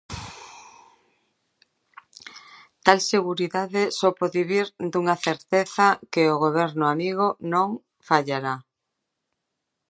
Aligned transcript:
Tal 2.85 2.99
seguridade 3.13 3.81
só 3.99 4.09
pode 4.19 4.41
vir 4.51 4.67
dunha 4.91 5.15
certeza: 5.27 5.85
que 6.11 6.23
o 6.33 6.41
goberno 6.45 6.85
amigo 6.93 7.27
non 7.53 7.69
fallará. 8.07 8.55